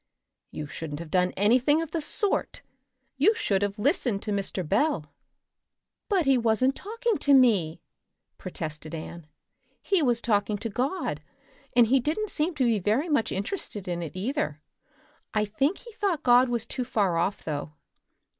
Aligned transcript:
"You 0.49 0.65
shouldn't 0.65 0.99
have 0.99 1.11
done 1.11 1.29
anything 1.37 1.79
of 1.79 1.91
the 1.91 2.01
sort. 2.01 2.63
You 3.17 3.35
should 3.35 3.61
have 3.61 3.77
listened 3.77 4.23
to 4.23 4.31
Mr. 4.31 4.67
Bell." 4.67 5.13
"But 6.09 6.25
he 6.25 6.39
wasn't 6.39 6.75
talking 6.75 7.19
to 7.19 7.35
me," 7.35 7.83
protested 8.39 8.95
Anne. 8.95 9.27
"He 9.79 10.01
was 10.01 10.19
talking 10.19 10.57
to 10.57 10.69
God 10.69 11.21
and 11.75 11.85
he 11.85 11.99
didn't 11.99 12.31
seem 12.31 12.55
to 12.55 12.63
be 12.65 12.79
very 12.79 13.09
much 13.09 13.31
inter 13.31 13.57
ested 13.57 13.87
in 13.87 14.01
it, 14.01 14.15
either. 14.15 14.59
I 15.35 15.45
think 15.45 15.77
he 15.77 15.91
thought 15.93 16.23
God 16.23 16.49
was 16.49 16.65
too 16.65 16.83
far 16.83 17.15
off 17.17 17.43
though. 17.43 17.73